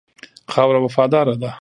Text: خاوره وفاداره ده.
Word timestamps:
خاوره 0.53 0.79
وفاداره 0.81 1.35
ده. 1.41 1.49